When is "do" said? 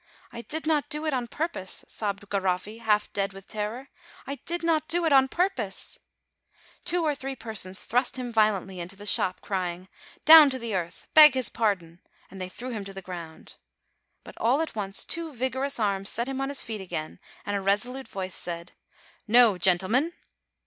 0.89-1.05, 4.87-5.05